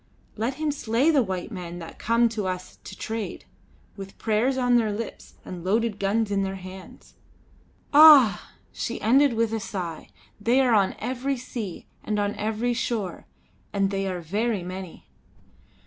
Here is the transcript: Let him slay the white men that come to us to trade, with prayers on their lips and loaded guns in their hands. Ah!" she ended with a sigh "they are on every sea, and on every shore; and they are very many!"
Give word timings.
Let 0.35 0.55
him 0.55 0.71
slay 0.71 1.11
the 1.11 1.21
white 1.21 1.51
men 1.51 1.77
that 1.77 1.99
come 1.99 2.27
to 2.29 2.47
us 2.47 2.79
to 2.85 2.97
trade, 2.97 3.45
with 3.95 4.17
prayers 4.17 4.57
on 4.57 4.75
their 4.77 4.91
lips 4.91 5.35
and 5.45 5.63
loaded 5.63 5.99
guns 5.99 6.31
in 6.31 6.41
their 6.41 6.55
hands. 6.55 7.13
Ah!" 7.93 8.53
she 8.71 8.99
ended 8.99 9.33
with 9.33 9.53
a 9.53 9.59
sigh 9.59 10.09
"they 10.39 10.59
are 10.59 10.73
on 10.73 10.95
every 10.97 11.37
sea, 11.37 11.85
and 12.03 12.17
on 12.17 12.33
every 12.33 12.73
shore; 12.73 13.27
and 13.73 13.91
they 13.91 14.07
are 14.07 14.21
very 14.21 14.63
many!" 14.63 15.07